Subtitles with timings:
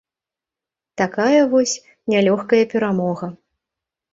[1.01, 1.75] Такая вось
[2.15, 3.31] нялёгкая перамога.